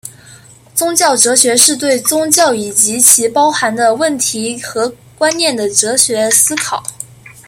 [0.73, 6.83] 宗教哲学是对宗教以及其所包含的问题和观念的哲学思考。